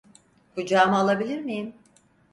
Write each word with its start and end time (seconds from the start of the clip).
Kucağıma 0.55 0.97
alabilir 0.97 1.39
miyim? 1.39 1.73